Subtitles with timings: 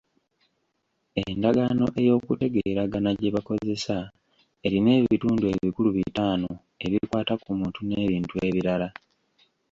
[1.21, 3.97] Endagaano ey'okutegeeragana gye bakozesa
[4.65, 6.49] erina ebitundu ebikulu bitaano,
[6.85, 8.87] ebikwata ku muntu n'ebintu ebirala.